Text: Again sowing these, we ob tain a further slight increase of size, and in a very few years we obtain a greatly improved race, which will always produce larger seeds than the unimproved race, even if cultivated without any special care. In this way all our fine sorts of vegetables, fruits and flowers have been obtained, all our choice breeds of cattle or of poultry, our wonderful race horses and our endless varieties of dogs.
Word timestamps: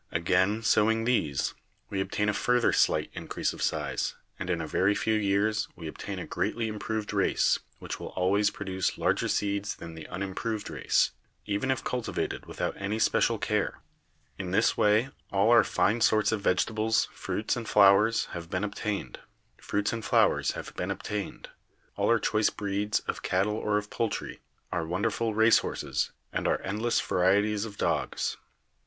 Again 0.11 0.63
sowing 0.63 1.03
these, 1.03 1.53
we 1.91 2.01
ob 2.01 2.09
tain 2.09 2.27
a 2.27 2.33
further 2.33 2.73
slight 2.73 3.11
increase 3.13 3.53
of 3.53 3.61
size, 3.61 4.15
and 4.39 4.49
in 4.49 4.59
a 4.59 4.65
very 4.65 4.95
few 4.95 5.13
years 5.13 5.67
we 5.75 5.87
obtain 5.87 6.17
a 6.17 6.25
greatly 6.25 6.67
improved 6.67 7.13
race, 7.13 7.59
which 7.77 7.99
will 7.99 8.07
always 8.15 8.49
produce 8.49 8.97
larger 8.97 9.27
seeds 9.27 9.75
than 9.75 9.93
the 9.93 10.07
unimproved 10.07 10.71
race, 10.71 11.11
even 11.45 11.69
if 11.69 11.83
cultivated 11.83 12.47
without 12.47 12.73
any 12.79 12.97
special 12.97 13.37
care. 13.37 13.79
In 14.39 14.49
this 14.49 14.75
way 14.75 15.09
all 15.31 15.51
our 15.51 15.63
fine 15.63 16.01
sorts 16.01 16.31
of 16.31 16.41
vegetables, 16.41 17.07
fruits 17.13 17.55
and 17.55 17.69
flowers 17.69 18.25
have 18.33 18.49
been 18.49 18.63
obtained, 18.63 19.19
all 21.95 22.07
our 22.09 22.19
choice 22.19 22.49
breeds 22.49 23.01
of 23.01 23.21
cattle 23.21 23.53
or 23.55 23.77
of 23.77 23.91
poultry, 23.91 24.39
our 24.71 24.83
wonderful 24.83 25.35
race 25.35 25.59
horses 25.59 26.11
and 26.33 26.47
our 26.47 26.59
endless 26.63 26.99
varieties 26.99 27.65
of 27.65 27.77
dogs. 27.77 28.37